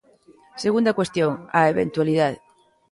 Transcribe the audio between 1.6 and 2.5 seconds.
eventualidade.